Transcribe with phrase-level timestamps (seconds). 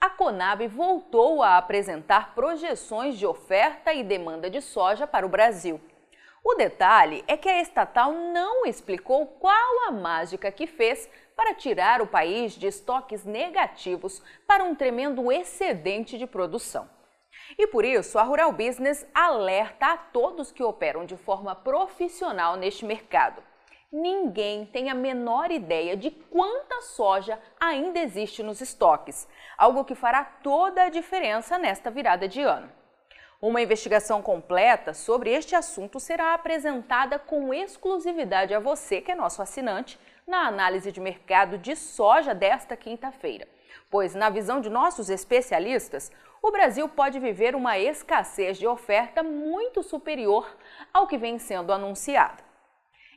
[0.00, 5.80] a Conab voltou a apresentar projeções de oferta e demanda de soja para o Brasil.
[6.44, 12.00] O detalhe é que a estatal não explicou qual a mágica que fez para tirar
[12.00, 16.88] o país de estoques negativos para um tremendo excedente de produção.
[17.58, 22.84] E por isso, a Rural Business alerta a todos que operam de forma profissional neste
[22.84, 23.42] mercado
[23.90, 30.24] ninguém tem a menor ideia de quanta soja ainda existe nos estoques, algo que fará
[30.24, 32.70] toda a diferença nesta virada de ano.
[33.40, 39.40] Uma investigação completa sobre este assunto será apresentada com exclusividade a você, que é nosso
[39.40, 43.48] assinante, na análise de mercado de soja desta quinta-feira.
[43.90, 46.10] Pois, na visão de nossos especialistas,
[46.42, 50.56] o Brasil pode viver uma escassez de oferta muito superior
[50.92, 52.47] ao que vem sendo anunciada.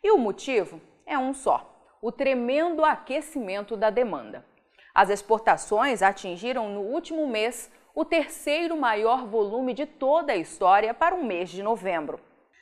[0.03, 4.43] E o motivo é um só: o tremendo aquecimento da demanda.
[4.95, 11.13] As exportações atingiram no último mês o terceiro maior volume de toda a história para
[11.13, 12.19] o mês de novembro.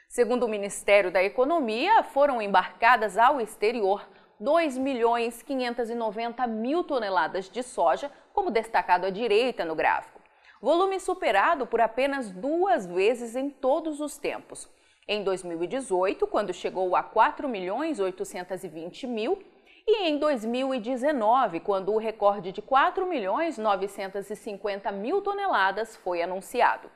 [0.09, 4.05] Segundo o Ministério da Economia, foram embarcadas ao exterior
[4.37, 10.19] 2 milhões 590 mil toneladas de soja, como destacado à direita no gráfico.
[10.61, 14.69] Volume superado por apenas duas vezes em todos os tempos
[15.09, 19.39] em 2018, quando chegou a 4 milhões 820 mil,
[19.87, 26.91] e em 2019, quando o recorde de 4 milhões 950 mil toneladas foi anunciado.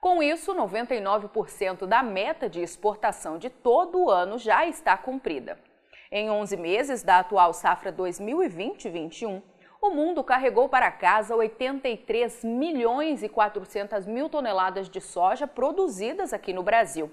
[0.00, 5.56] Com isso, 99% da meta de exportação de todo o ano já está cumprida.
[6.10, 9.40] Em 11 meses da atual safra 2020-21,
[9.80, 16.52] o mundo carregou para casa 83 milhões e 400 mil toneladas de soja produzidas aqui
[16.52, 17.12] no Brasil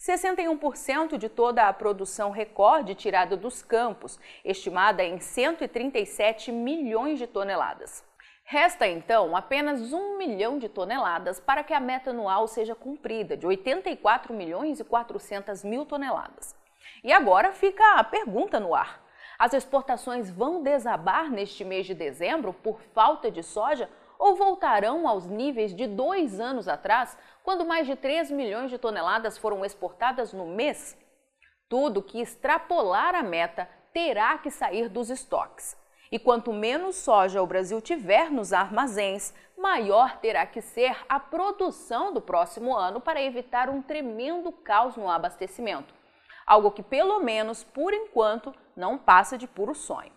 [0.00, 8.02] 61% de toda a produção recorde tirada dos campos, estimada em 137 milhões de toneladas.
[8.42, 13.46] Resta então apenas 1 milhão de toneladas para que a meta anual seja cumprida, de
[13.46, 16.56] 84 milhões e 400 mil toneladas.
[17.04, 19.04] E agora fica a pergunta no ar:
[19.38, 23.88] as exportações vão desabar neste mês de dezembro por falta de soja
[24.20, 29.38] ou voltarão aos níveis de dois anos atrás, quando mais de 3 milhões de toneladas
[29.38, 30.94] foram exportadas no mês?
[31.70, 35.74] Tudo que extrapolar a meta terá que sair dos estoques.
[36.12, 42.12] E quanto menos soja o Brasil tiver nos armazéns, maior terá que ser a produção
[42.12, 45.94] do próximo ano para evitar um tremendo caos no abastecimento.
[46.46, 50.12] Algo que, pelo menos por enquanto, não passa de puro sonho.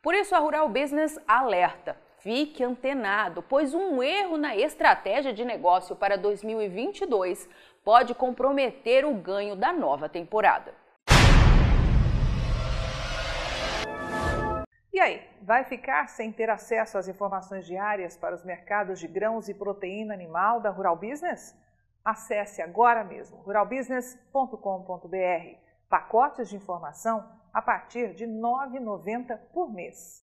[0.00, 5.96] Por isso, a Rural Business alerta: Fique antenado, pois um erro na estratégia de negócio
[5.96, 7.48] para 2022
[7.84, 10.72] pode comprometer o ganho da nova temporada.
[14.92, 19.48] E aí, vai ficar sem ter acesso às informações diárias para os mercados de grãos
[19.48, 21.58] e proteína animal da Rural Business?
[22.04, 25.56] Acesse agora mesmo ruralbusiness.com.br.
[25.88, 30.22] Pacotes de informação a partir de R$ 9,90 por mês.